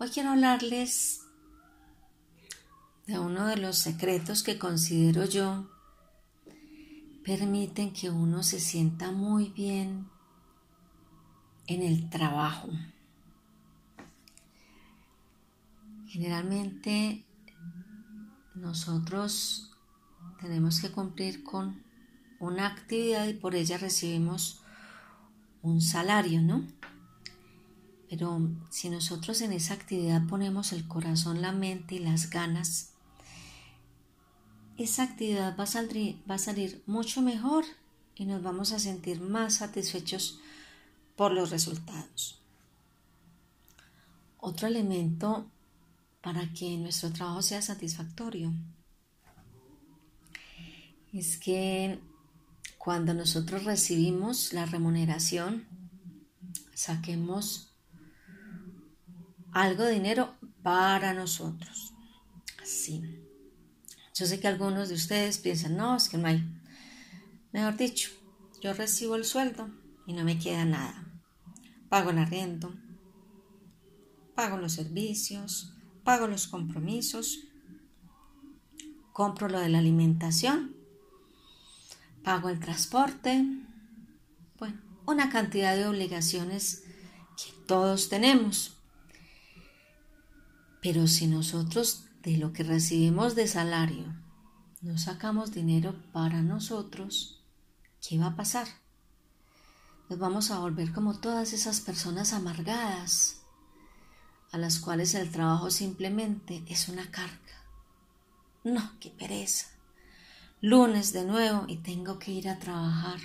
[0.00, 1.26] Hoy quiero hablarles
[3.08, 5.68] de uno de los secretos que considero yo
[7.24, 10.08] permiten que uno se sienta muy bien
[11.66, 12.68] en el trabajo.
[16.06, 17.26] Generalmente
[18.54, 19.72] nosotros
[20.40, 21.82] tenemos que cumplir con
[22.38, 24.62] una actividad y por ella recibimos
[25.60, 26.64] un salario, ¿no?
[28.08, 28.40] Pero
[28.70, 32.92] si nosotros en esa actividad ponemos el corazón, la mente y las ganas,
[34.78, 37.64] esa actividad va a, salir, va a salir mucho mejor
[38.14, 40.40] y nos vamos a sentir más satisfechos
[41.16, 42.40] por los resultados.
[44.38, 45.50] Otro elemento
[46.22, 48.52] para que nuestro trabajo sea satisfactorio
[51.12, 52.00] es que
[52.76, 55.66] cuando nosotros recibimos la remuneración,
[56.74, 57.67] saquemos
[59.62, 61.92] algo de dinero para nosotros.
[62.62, 63.02] Así.
[64.14, 66.44] Yo sé que algunos de ustedes piensan, no, es que no hay.
[67.52, 68.10] Mejor dicho,
[68.60, 69.68] yo recibo el sueldo
[70.06, 71.04] y no me queda nada.
[71.88, 72.72] Pago el arriendo,
[74.36, 77.40] pago los servicios, pago los compromisos,
[79.12, 80.76] compro lo de la alimentación,
[82.22, 83.44] pago el transporte,
[84.56, 86.84] bueno, una cantidad de obligaciones
[87.36, 88.77] que todos tenemos.
[90.88, 94.06] Pero si nosotros de lo que recibimos de salario
[94.80, 97.44] no sacamos dinero para nosotros,
[98.00, 98.66] ¿qué va a pasar?
[100.08, 103.42] Nos vamos a volver como todas esas personas amargadas,
[104.50, 107.66] a las cuales el trabajo simplemente es una carga.
[108.64, 109.66] No, qué pereza.
[110.62, 113.20] Lunes de nuevo y tengo que ir a trabajar.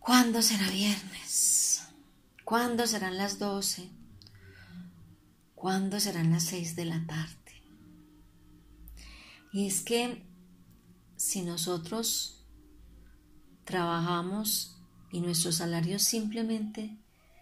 [0.00, 1.82] ¿Cuándo será viernes?
[2.44, 3.90] ¿Cuándo serán las doce?
[5.58, 7.34] ¿Cuándo serán las seis de la tarde?
[9.52, 10.24] Y es que
[11.16, 12.46] si nosotros
[13.64, 14.80] trabajamos
[15.10, 16.96] y nuestro salario simplemente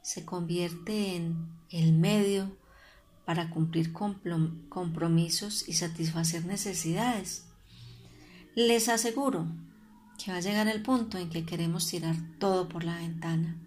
[0.00, 2.56] se convierte en el medio
[3.26, 7.44] para cumplir compromisos y satisfacer necesidades,
[8.54, 9.46] les aseguro
[10.16, 13.58] que va a llegar el punto en que queremos tirar todo por la ventana.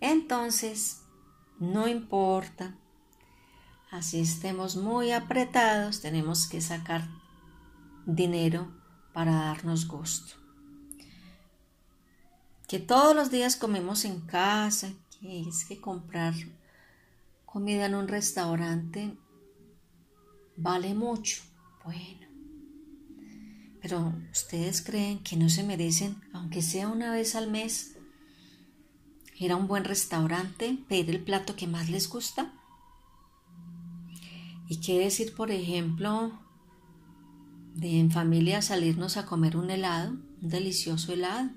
[0.00, 1.02] Entonces,
[1.60, 2.76] no importa
[3.90, 7.08] así estemos muy apretados, tenemos que sacar
[8.06, 8.72] dinero
[9.12, 10.34] para darnos gusto.
[12.66, 16.34] Que todos los días comemos en casa, que es que comprar
[17.44, 19.16] comida en un restaurante
[20.56, 21.42] vale mucho.
[21.84, 22.26] Bueno,
[23.80, 27.96] pero ustedes creen que no se merecen, aunque sea una vez al mes,
[29.36, 32.52] ir a un buen restaurante, pedir el plato que más les gusta.
[34.68, 36.38] ¿Y qué decir, por ejemplo,
[37.74, 41.50] de en familia salirnos a comer un helado, un delicioso helado?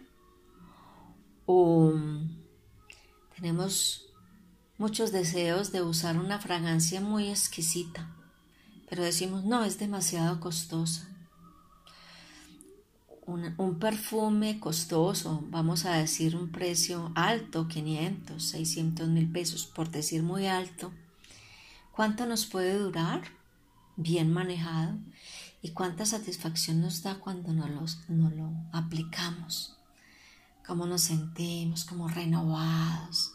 [1.46, 1.94] O
[3.36, 4.08] tenemos
[4.78, 8.10] muchos deseos de usar una fragancia muy exquisita,
[8.90, 11.08] pero decimos, no, es demasiado costosa.
[13.26, 20.24] Un, perfume costoso, vamos a decir un precio alto, 500, 600 mil pesos, por decir
[20.24, 20.92] muy alto,
[21.92, 23.22] ¿Cuánto nos puede durar?
[23.98, 24.98] Bien manejado.
[25.62, 29.78] ¿Y cuánta satisfacción nos da cuando no, lo aplicamos?
[30.66, 31.84] ¿Cómo nos sentimos?
[31.84, 33.34] Como renovados,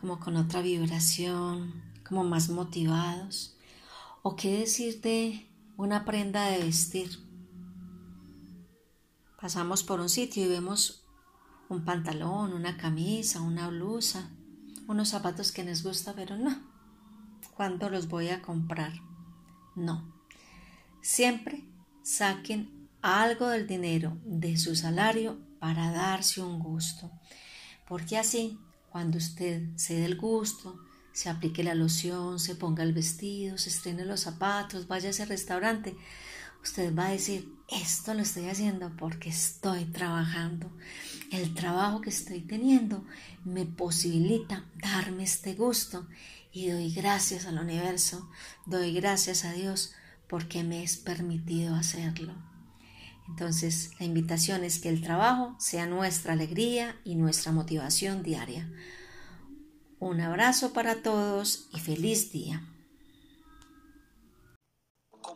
[0.00, 3.56] como con otra vibración, como más motivados.
[4.22, 5.48] ¿O qué decir de
[5.78, 7.26] una prenda de vestir?
[9.40, 11.04] Pasamos por un sitio y vemos
[11.70, 14.30] un pantalón, una camisa, una blusa,
[14.86, 16.67] unos zapatos que nos gusta, pero no,
[17.58, 18.92] cuándo los voy a comprar.
[19.74, 20.14] No.
[21.02, 21.64] Siempre
[22.04, 27.10] saquen algo del dinero de su salario para darse un gusto.
[27.88, 28.60] Porque así,
[28.90, 30.78] cuando usted se dé el gusto,
[31.12, 35.24] se aplique la loción, se ponga el vestido, se estrene los zapatos, vaya a ese
[35.24, 35.96] restaurante,
[36.62, 40.70] usted va a decir, esto lo estoy haciendo porque estoy trabajando.
[41.30, 43.04] El trabajo que estoy teniendo
[43.44, 46.06] me posibilita darme este gusto
[46.52, 48.28] y doy gracias al universo,
[48.64, 49.92] doy gracias a Dios
[50.28, 52.34] porque me es permitido hacerlo.
[53.28, 58.70] Entonces, la invitación es que el trabajo sea nuestra alegría y nuestra motivación diaria.
[60.00, 62.62] Un abrazo para todos y feliz día.